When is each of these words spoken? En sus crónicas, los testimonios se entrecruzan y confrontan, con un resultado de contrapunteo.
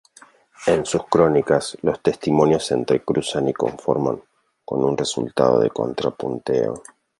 En 0.65 0.83
sus 0.83 1.05
crónicas, 1.05 1.77
los 1.83 2.01
testimonios 2.01 2.65
se 2.65 2.73
entrecruzan 2.73 3.49
y 3.49 3.53
confrontan, 3.53 4.23
con 4.65 4.83
un 4.83 4.97
resultado 4.97 5.59
de 5.59 5.69
contrapunteo. 5.69 6.81